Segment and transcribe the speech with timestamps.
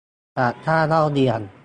[0.37, 1.41] จากค่าเล่าเรียน